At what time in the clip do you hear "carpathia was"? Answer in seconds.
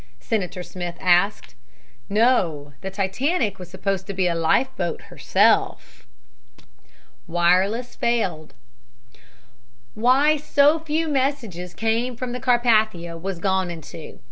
12.39-13.37